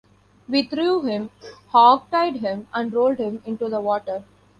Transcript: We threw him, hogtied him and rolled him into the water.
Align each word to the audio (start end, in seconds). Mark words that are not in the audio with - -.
We 0.49 0.63
threw 0.63 1.03
him, 1.03 1.29
hogtied 1.73 2.37
him 2.39 2.67
and 2.73 2.91
rolled 2.91 3.19
him 3.19 3.43
into 3.45 3.69
the 3.69 3.79
water. 3.81 4.23